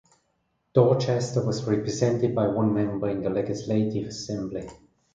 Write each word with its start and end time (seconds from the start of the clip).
Dorchester 0.73 1.45
was 1.45 1.63
represented 1.65 2.33
by 2.33 2.47
one 2.47 2.73
member 2.73 3.07
in 3.07 3.21
the 3.21 3.29
Legislative 3.29 4.07
Assembly. 4.07 4.67